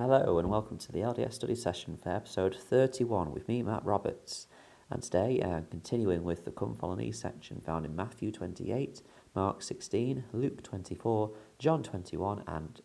[0.00, 4.46] Hello and welcome to the LDS study session for episode 31 with me, Matt Roberts.
[4.88, 9.02] And today I'm uh, continuing with the Come Follow Me section found in Matthew 28,
[9.34, 12.80] Mark 16, Luke 24, John 21, and,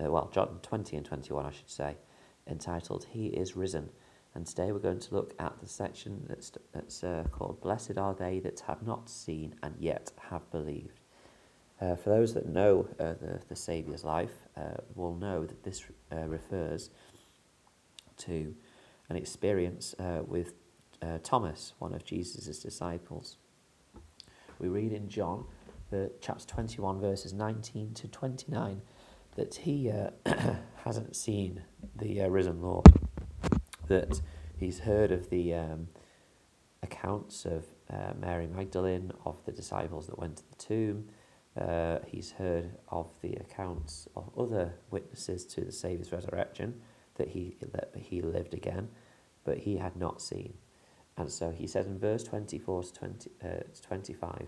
[0.00, 1.96] uh, well, John 20 and 21, I should say,
[2.46, 3.90] entitled He is Risen.
[4.32, 8.14] And today we're going to look at the section that's, that's uh, called Blessed Are
[8.14, 10.97] They That Have Not Seen and Yet Have Believed.
[11.80, 15.84] Uh, for those that know uh, the, the Saviour's life, uh, will know that this
[16.12, 16.90] uh, refers
[18.16, 18.54] to
[19.08, 20.54] an experience uh, with
[21.00, 23.36] uh, Thomas, one of Jesus' disciples.
[24.58, 25.44] We read in John,
[25.90, 28.82] the chapter 21, verses 19 to 29,
[29.36, 29.92] that he
[30.84, 31.62] hasn't seen
[31.94, 32.86] the risen Lord,
[33.86, 34.20] that
[34.56, 35.88] he's heard of the um,
[36.82, 37.66] accounts of
[38.18, 41.08] Mary Magdalene, of the disciples that went to the tomb
[41.56, 46.80] uh, he's heard of the accounts of other witnesses to the Saviour's resurrection,
[47.16, 48.88] that he, that he lived again,
[49.44, 50.54] but he had not seen.
[51.16, 54.46] And so he says in verse 24 to, 20, uh, to 25,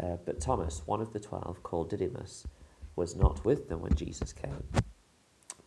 [0.00, 2.46] uh, But Thomas, one of the twelve, called Didymus,
[2.96, 4.64] was not with them when Jesus came.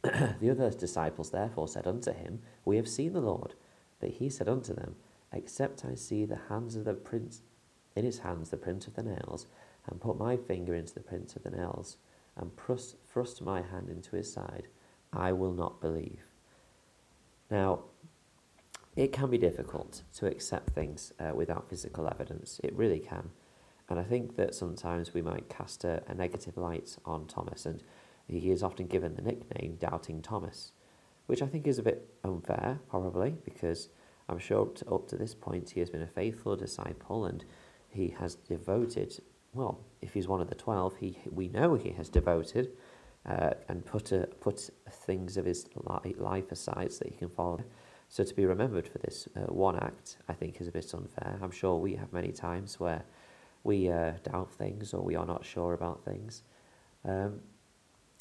[0.40, 3.53] the other disciples therefore said unto him, We have seen the Lord.
[4.00, 4.95] But he said unto them,
[5.31, 7.42] Except I see the hands of the prince,
[7.95, 9.47] in his hands the print of the nails,
[9.88, 11.97] and put my finger into the print of the nails,
[12.38, 14.67] and thrust my hand into his side,
[15.14, 16.23] I will not believe.
[17.50, 17.83] Now,
[18.95, 22.59] it can be difficult to accept things uh, without physical evidence.
[22.63, 23.30] It really can.
[23.89, 27.83] And I think that sometimes we might cast a, a, negative light on Thomas, and
[28.28, 30.72] he is often given the nickname Doubting Thomas,
[31.28, 33.89] which I think is a bit unfair, probably, because
[34.28, 37.45] I'm sure up to, up to this point he has been a faithful disciple and
[37.89, 39.19] he has devoted
[39.56, 42.72] well, if he's one of the twelve, he we know he has devoted
[43.28, 45.66] uh, and put a, put things of his
[46.17, 47.64] life aside so that he can follow.
[48.09, 51.39] So to be remembered for this uh, one act, I think, is a bit unfair.
[51.42, 53.03] I'm sure we have many times where
[53.63, 56.44] we uh, doubt things or we are not sure about things.
[57.03, 57.41] Um,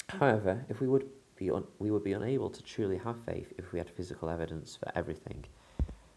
[0.09, 3.71] however, if we would be un- we would be unable to truly have faith if
[3.71, 5.45] we had physical evidence for everything.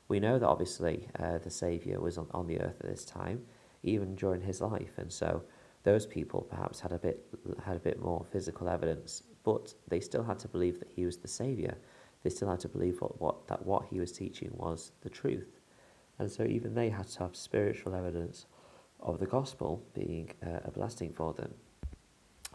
[0.08, 3.44] We know that obviously uh, the Saviour was on, on the earth at this time
[3.82, 4.98] even during his life.
[4.98, 5.42] And so
[5.84, 7.24] those people perhaps had a bit
[7.64, 11.16] had a bit more physical evidence, but they still had to believe that he was
[11.16, 11.76] the savior.
[12.22, 15.60] They still had to believe what, what that what he was teaching was the truth.
[16.18, 18.46] And so even they had to have spiritual evidence
[19.00, 21.54] of the gospel being uh, a blessing for them.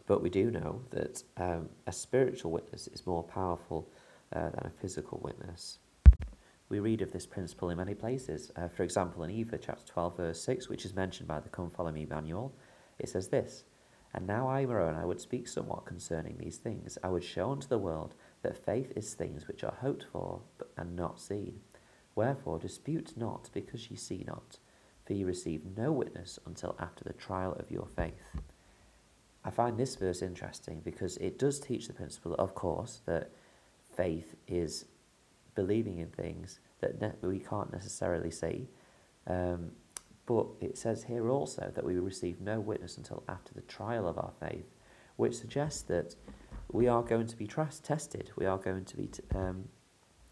[0.06, 3.88] But we do know that um, a spiritual witness is more powerful
[4.36, 5.80] uh, than a physical witness.
[6.74, 8.52] We read of this principle in many places.
[8.56, 11.70] Uh, for example, in Ether chapter 12, verse 6, which is mentioned by the Come
[11.70, 12.52] Follow Me manual,
[12.98, 13.66] it says this
[14.16, 16.98] And now I, Moroni, I would speak somewhat concerning these things.
[17.04, 20.42] I would show unto the world that faith is things which are hoped for
[20.76, 21.60] and not seen.
[22.16, 24.58] Wherefore dispute not because ye see not,
[25.06, 28.24] for ye receive no witness until after the trial of your faith.
[29.46, 33.30] I find this verse interesting because it does teach the principle, of course, that
[33.96, 34.86] faith is
[35.56, 38.68] believing in things that ne- we can't necessarily see.
[39.28, 39.72] Um,
[40.26, 44.18] but it says here also that we receive no witness until after the trial of
[44.18, 44.74] our faith,
[45.16, 46.16] which suggests that
[46.72, 48.32] we are going to be trust tested.
[48.36, 49.66] We are going to be t- um,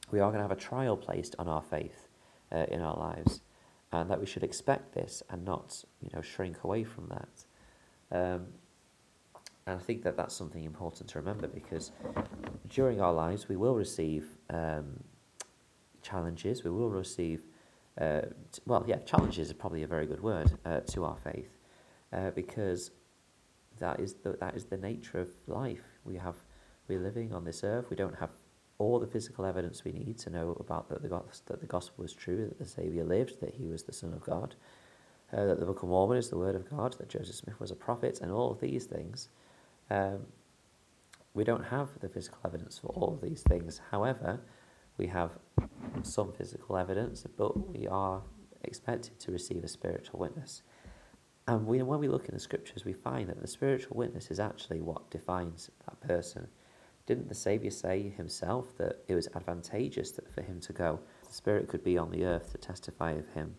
[0.09, 2.07] we are going to have a trial placed on our faith
[2.51, 3.41] uh, in our lives,
[3.91, 7.45] and that we should expect this and not you know shrink away from that.
[8.11, 8.47] Um,
[9.67, 11.91] and I think that that's something important to remember because
[12.67, 15.03] during our lives we will receive um,
[16.01, 16.63] challenges.
[16.63, 17.41] We will receive,
[17.99, 21.57] uh, t- well, yeah, challenges is probably a very good word uh, to our faith,
[22.13, 22.91] uh, because
[23.79, 25.83] that is the that is the nature of life.
[26.05, 26.35] We have
[26.87, 27.89] we're living on this earth.
[27.89, 28.31] We don't have
[28.77, 32.13] all the physical evidence we need to know about that the that the gospel was
[32.13, 34.55] true, that the Savior lived, that He was the Son of God,
[35.33, 37.71] uh, that the Book of Mormon is the Word of God, that Joseph Smith was
[37.71, 39.29] a prophet, and all of these things.
[39.89, 40.25] Um,
[41.33, 43.81] we don't have the physical evidence for all of these things.
[43.91, 44.39] However,
[44.97, 45.31] we have
[46.03, 48.21] some physical evidence, but we are
[48.63, 50.63] expected to receive a spiritual witness.
[51.47, 54.39] And we, when we look in the scriptures, we find that the spiritual witness is
[54.39, 56.47] actually what defines that person.
[57.07, 60.99] Didn't the Saviour say himself that it was advantageous for him to go?
[61.27, 63.55] The Spirit could be on the earth to testify of him.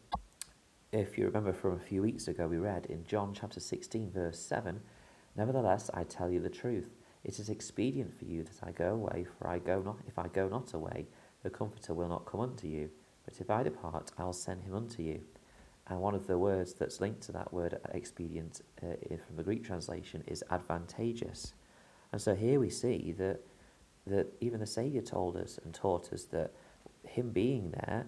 [0.93, 4.39] If you remember from a few weeks ago, we read in John chapter 16, verse
[4.39, 4.81] 7
[5.35, 6.95] Nevertheless, I tell you the truth.
[7.25, 10.29] It is expedient for you that I go away, for I go not, if I
[10.29, 11.07] go not away,
[11.43, 12.91] the Comforter will not come unto you,
[13.25, 15.21] but if I depart, I'll send him unto you.
[15.89, 19.65] And one of the words that's linked to that word expedient uh, from the Greek
[19.65, 21.55] translation is advantageous.
[22.13, 23.41] And so here we see that
[24.07, 26.53] that even the Saviour told us and taught us that
[27.07, 28.07] him being there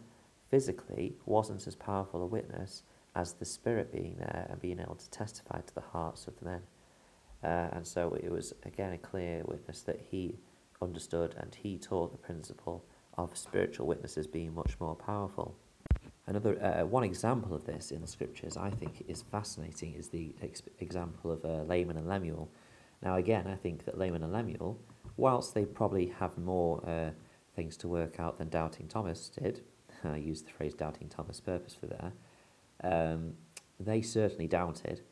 [0.51, 2.83] physically wasn't as powerful a witness
[3.15, 6.45] as the Spirit being there and being able to testify to the hearts of the
[6.45, 6.63] men.
[7.43, 10.37] Uh, and so it was again a clear witness that he
[10.83, 12.85] understood and he taught the principle
[13.17, 15.57] of spiritual witnesses being much more powerful.
[16.27, 20.35] Another uh, one example of this in the scriptures I think is fascinating is the
[20.43, 22.51] ex- example of uh, Laman and Lemuel.
[23.03, 24.81] Now again, I think that Laman and Lemuel,
[25.17, 27.11] whilst they probably have more uh,
[27.55, 29.63] things to work out than Doubting Thomas did,
[30.05, 32.13] I used the phrase Doubting Thomas purposefully there.
[32.83, 33.35] Um,
[33.79, 35.03] they certainly doubted,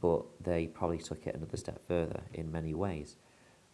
[0.00, 3.16] but they probably took it another step further in many ways.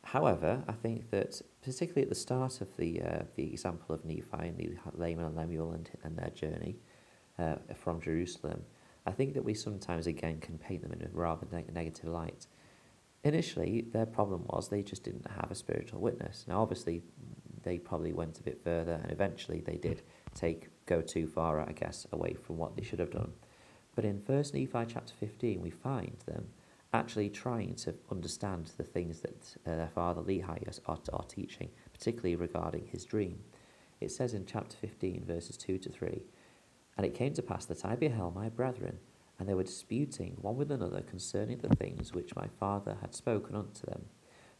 [0.02, 4.48] However, I think that particularly at the start of the uh, the example of Nephi
[4.48, 6.78] and the Laman and Lemuel and, and their journey
[7.38, 8.64] uh, from Jerusalem,
[9.06, 12.46] I think that we sometimes again can paint them in a rather neg- negative light.
[13.22, 16.46] Initially, their problem was they just didn't have a spiritual witness.
[16.48, 17.02] Now, obviously,
[17.62, 20.02] they probably went a bit further, and eventually they did
[20.34, 23.32] take go too far, I guess, away from what they should have done.
[23.94, 26.48] But in First Nephi chapter fifteen, we find them
[26.92, 32.36] actually trying to understand the things that uh, their father Lehi are, are teaching, particularly
[32.36, 33.38] regarding his dream.
[34.00, 36.22] It says in chapter 15, verses 2 to 3
[36.96, 38.98] And it came to pass that I beheld my brethren,
[39.38, 43.54] and they were disputing one with another concerning the things which my father had spoken
[43.54, 44.06] unto them.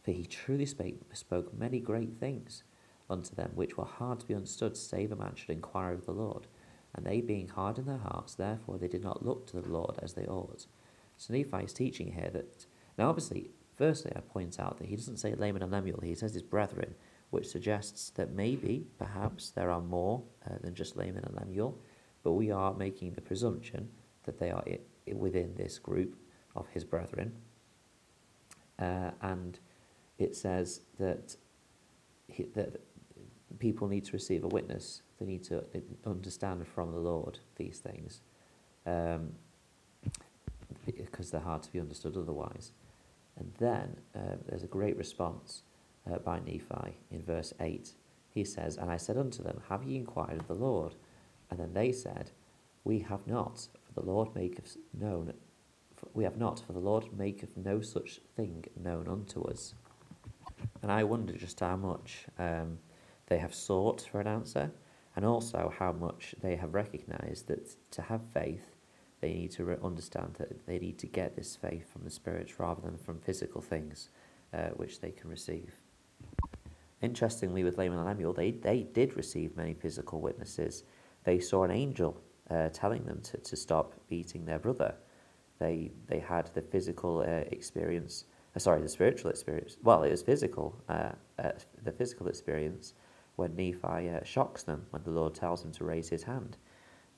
[0.03, 2.63] For he truly spake, spoke many great things
[3.09, 6.13] unto them, which were hard to be understood, save a man should inquire of the
[6.13, 6.47] Lord.
[6.95, 9.99] And they being hard in their hearts, therefore they did not look to the Lord
[10.01, 10.65] as they ought.
[11.21, 12.65] So Nephi is teaching here that,
[12.97, 16.33] now obviously, firstly, I point out that he doesn't say Laman and Lemuel, he says
[16.33, 16.95] his brethren,
[17.29, 21.77] which suggests that maybe, perhaps, there are more uh, than just Laman and Lemuel,
[22.23, 23.87] but we are making the presumption
[24.23, 24.63] that they are
[25.13, 26.15] within this group
[26.55, 27.33] of his brethren.
[28.79, 29.59] Uh, and
[30.17, 31.35] it says that,
[32.27, 32.81] he, that
[33.59, 35.03] people need to receive a witness.
[35.19, 35.63] They need to
[36.03, 38.21] understand from the Lord these things.
[38.87, 39.33] Um,
[40.85, 42.71] because they're hard to be understood otherwise.
[43.37, 45.63] And then uh, there's a great response
[46.11, 47.93] uh, by Nephi in verse 8.
[48.29, 50.95] He says, And I said unto them, Have ye inquired of the Lord?
[51.49, 52.31] And then they said,
[52.83, 55.33] We have not, for the Lord maketh known,
[56.13, 59.75] we have not, for the Lord maketh no such thing known unto us.
[60.81, 62.79] And I wonder just how much um,
[63.27, 64.71] they have sought for an answer,
[65.15, 68.75] and also how much they have recognized that to have faith
[69.21, 72.59] they need to re- understand that they need to get this faith from the Spirit
[72.59, 74.09] rather than from physical things
[74.53, 75.75] uh, which they can receive.
[77.01, 80.83] Interestingly, with Laman and Lemuel, they, they did receive many physical witnesses.
[81.23, 84.95] They saw an angel uh, telling them to, to stop beating their brother.
[85.59, 88.25] They, they had the physical uh, experience,
[88.55, 89.77] uh, sorry, the spiritual experience.
[89.83, 91.51] Well, it was physical, uh, uh,
[91.83, 92.93] the physical experience
[93.35, 96.57] when Nephi shocks them, when the Lord tells him to raise his hand.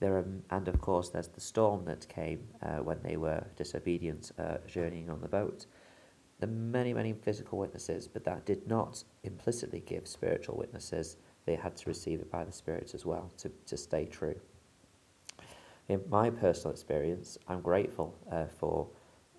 [0.04, 4.34] There are, and of course, there's the storm that came uh, when they were disobedient,
[4.38, 5.66] uh, journeying on the boat.
[6.42, 11.16] There are many, many physical witnesses, but that did not implicitly give spiritual witnesses.
[11.46, 14.36] They had to receive it by the Spirit as well to, to stay true.
[15.88, 18.90] In my personal experience, I'm grateful uh, for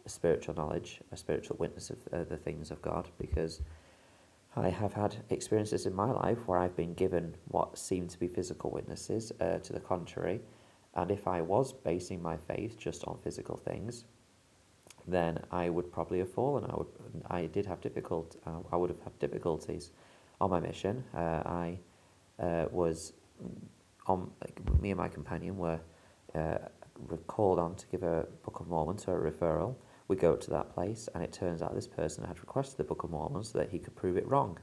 [0.06, 3.60] spiritual knowledge, a spiritual witness of uh, the things of God, because
[4.56, 8.28] I have had experiences in my life where I've been given what seemed to be
[8.28, 10.40] physical witnesses uh, to the contrary.
[10.94, 14.04] And if I was basing my faith just on physical things,
[15.08, 16.64] then I would probably have fallen.
[16.70, 16.86] I would,
[17.28, 19.90] I did have difficult, uh, I would have had difficulties
[20.40, 21.02] on my mission.
[21.12, 21.78] Uh, I
[22.38, 23.12] uh, was
[24.06, 25.80] on, like, me and my companion were
[26.36, 26.58] uh,
[27.26, 29.74] called on to give a Book of Mormon to a referral
[30.08, 33.04] we go to that place, and it turns out this person had requested the Book
[33.04, 34.58] of Mormon so that he could prove it wrong.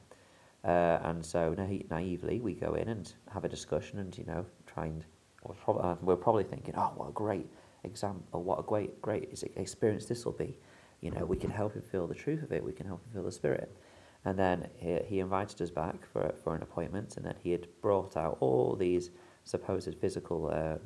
[0.64, 4.46] Uh, and so na- naively, we go in and have a discussion, and you know,
[4.68, 5.04] try and
[5.44, 7.48] we're probably, uh, we're probably thinking, oh, what a great
[7.84, 10.56] example, what a great, great experience this will be.
[11.00, 12.64] You know, we can help him feel the truth of it.
[12.64, 13.76] We can help him feel the spirit.
[14.24, 17.68] And then he, he invited us back for for an appointment, and then he had
[17.82, 19.10] brought out all these
[19.44, 20.78] supposed physical uh,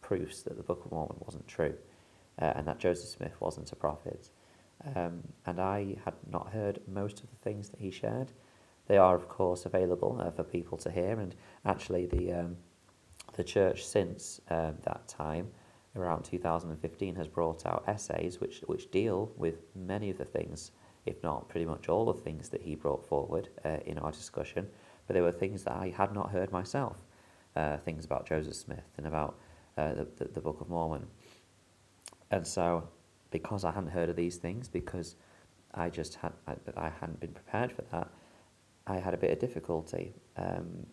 [0.00, 1.74] proofs that the Book of Mormon wasn't true
[2.40, 4.30] uh, and that Joseph Smith wasn't a prophet.
[4.94, 8.32] Um, and I had not heard most of the things that he shared.
[8.88, 12.56] They are, of course, available uh, for people to hear, and actually, the um,
[13.32, 15.48] the church since um, that time,
[15.96, 20.70] around 2015, has brought out essays which which deal with many of the things,
[21.04, 24.68] if not pretty much all the things that he brought forward uh, in our discussion.
[25.06, 26.98] But there were things that I had not heard myself,
[27.56, 29.36] uh, things about Joseph Smith and about
[29.76, 31.06] uh, the, the the Book of Mormon.
[32.30, 32.88] And so,
[33.30, 35.16] because I hadn't heard of these things, because
[35.74, 38.08] I just had I, I hadn't been prepared for that,
[38.86, 40.86] I had a bit of difficulty um,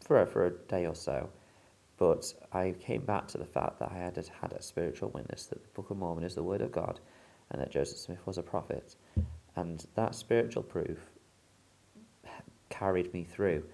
[0.00, 1.28] for, for a day or so.
[1.98, 5.62] But I came back to the fact that I had had a spiritual witness that
[5.62, 7.00] the Book of Mormon is the Word of God
[7.50, 8.96] and that Joseph Smith was a prophet.
[9.54, 10.98] And that spiritual proof
[12.68, 13.64] carried me through.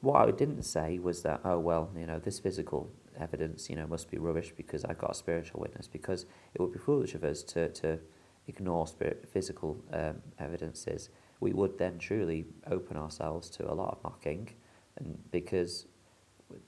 [0.00, 3.86] What I didn't say was that, oh, well, you know, this physical evidence, you know,
[3.86, 7.24] must be rubbish because I've got a spiritual witness, because it would be foolish of
[7.24, 7.98] us to, to
[8.46, 11.10] ignore spirit, physical um, evidences.
[11.40, 14.50] We would then truly open ourselves to a lot of mocking,
[14.96, 15.86] and because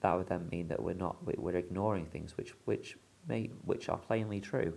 [0.00, 2.96] that would then mean that we're not we're ignoring things which which
[3.28, 4.74] may which are plainly true.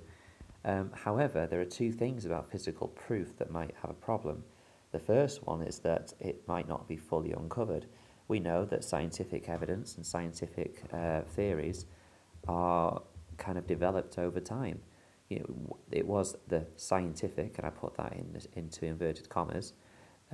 [0.63, 4.43] Um, however, there are two things about physical proof that might have a problem.
[4.91, 7.87] The first one is that it might not be fully uncovered.
[8.27, 11.85] We know that scientific evidence and scientific uh, theories
[12.47, 13.01] are
[13.37, 14.79] kind of developed over time.
[15.29, 19.73] You know, it was the scientific, and I put that in into inverted commas,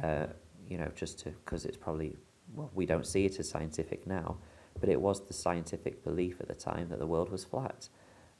[0.01, 0.27] uh,
[0.67, 2.15] you know, just to because it's probably
[2.53, 4.37] well, we don't see it as scientific now,
[4.79, 7.89] but it was the scientific belief at the time that the world was flat.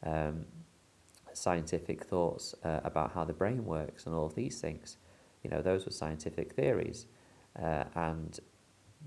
[0.04, 0.46] Um,
[1.34, 4.98] scientific thoughts uh, about how the brain works and all of these things.
[5.44, 7.06] You know, those were scientific theories,
[7.62, 8.40] uh, and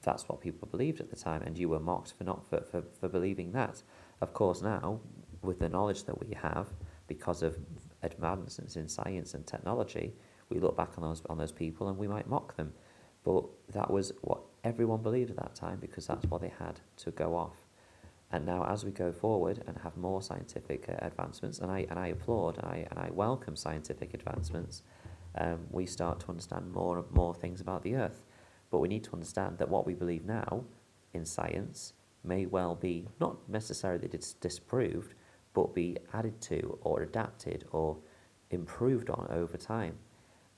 [0.02, 1.42] that's what people believed at the time.
[1.42, 3.82] And you were mocked for not for, for, for believing that.
[4.20, 5.00] Of course, now
[5.42, 6.68] with the knowledge that we have,
[7.06, 7.58] because of
[8.02, 10.14] advancements in science and technology,
[10.48, 12.72] we look back on those on those people and we might mock them.
[13.24, 17.10] But that was what everyone believed at that time because that's what they had to
[17.10, 17.56] go off.
[18.32, 21.98] And now, as we go forward and have more scientific uh, advancements, and I, and
[21.98, 24.82] I applaud and I, and I welcome scientific advancements,
[25.36, 28.22] um, we start to understand more and more things about the Earth.
[28.70, 30.64] But we need to understand that what we believe now
[31.12, 35.14] in science may well be not necessarily dis- disproved,
[35.54, 37.96] but be added to or adapted or
[38.50, 39.96] improved on over time.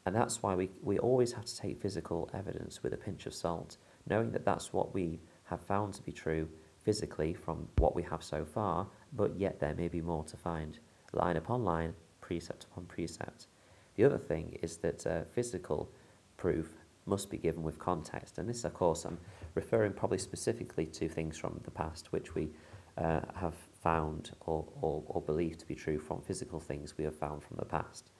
[0.04, 3.34] And that's why we, we always have to take physical evidence with a pinch of
[3.34, 3.76] salt,
[4.08, 6.48] knowing that that's what we have found to be true
[6.82, 10.80] physically from what we have so far, but yet there may be more to find,
[11.12, 13.46] line upon line, precept upon precept.
[13.94, 15.92] The other thing is that uh, physical
[16.36, 16.70] proof
[17.06, 19.18] must be given with context, and this, of course, I'm
[19.54, 22.50] referring probably specifically to things from the past which we
[22.96, 27.16] uh, have found or, or, or believed to be true from physical things we have
[27.16, 28.10] found from the past.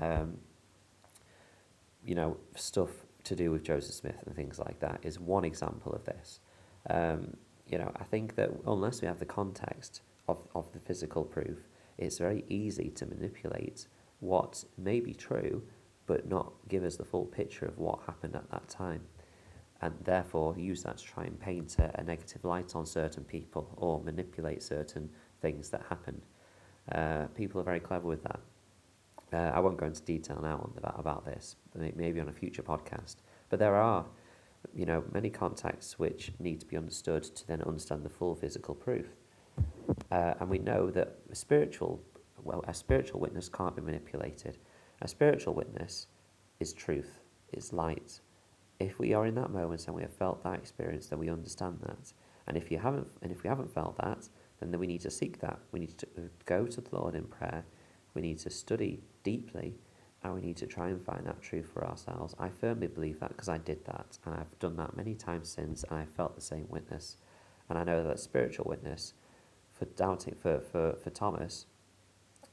[0.00, 0.38] Um,
[2.04, 2.90] you know, stuff
[3.24, 6.40] to do with Joseph Smith and things like that is one example of this.
[6.88, 11.24] Um, you know, I think that unless we have the context of, of the physical
[11.24, 11.58] proof,
[11.98, 13.86] it's very easy to manipulate
[14.20, 15.62] what may be true,
[16.08, 19.02] but not give us the full picture of what happened at that time.
[19.80, 23.72] And therefore, use that to try and paint a, a negative light on certain people
[23.76, 25.08] or manipulate certain
[25.40, 26.22] things that happened.
[26.90, 28.40] Uh, people are very clever with that.
[29.32, 32.62] Uh, I won't go into detail now on about, about this, maybe on a future
[32.62, 33.16] podcast.
[33.50, 34.04] But there are
[34.74, 38.74] you know, many contexts which need to be understood to then understand the full physical
[38.74, 39.06] proof.
[40.10, 42.00] Uh, and we know that a spiritual,
[42.42, 44.58] well, a spiritual witness can't be manipulated.
[45.00, 46.06] A spiritual witness
[46.60, 47.20] is truth,
[47.52, 48.20] is light.
[48.80, 51.78] If we are in that moment and we have felt that experience, then we understand
[51.82, 52.12] that.
[52.46, 54.28] And if you haven't, and if we haven't felt that,
[54.60, 55.58] then we need to seek that.
[55.72, 56.06] We need to
[56.46, 57.64] go to the Lord in prayer.
[58.14, 59.74] We need to study deeply
[60.22, 62.34] and we need to try and find that truth for ourselves.
[62.38, 65.84] I firmly believe that because I did that, and I've done that many times since,
[65.84, 67.16] and I felt the same witness.
[67.68, 69.14] And I know that spiritual witness
[69.72, 71.66] for doubting for, for, for Thomas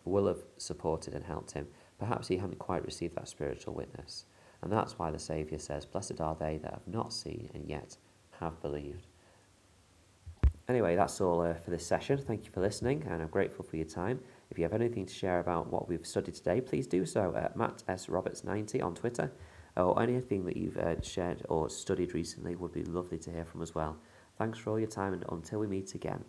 [0.03, 1.67] will have supported and helped him.
[1.99, 4.25] Perhaps he hadn't quite received that spiritual witness.
[4.61, 7.97] And that's why the Saviour says, Blessed are they that have not seen and yet
[8.39, 9.07] have believed.
[10.67, 12.17] Anyway, that's all uh, for this session.
[12.17, 14.19] Thank you for listening, and I'm grateful for your time.
[14.49, 17.55] If you have anything to share about what we've studied today, please do so at
[17.55, 18.07] Matt S.
[18.07, 19.31] Roberts90 on Twitter,
[19.77, 23.61] or anything that you've uh, shared or studied recently would be lovely to hear from
[23.61, 23.97] as well.
[24.39, 26.25] Thanks for all your time, and until we meet again.